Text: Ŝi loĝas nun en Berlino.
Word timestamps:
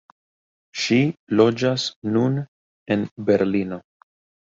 Ŝi 0.83 0.97
loĝas 1.41 1.87
nun 2.17 2.43
en 2.97 3.09
Berlino. 3.33 3.83